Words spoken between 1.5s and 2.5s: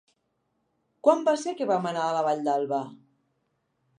que vam anar a la Vall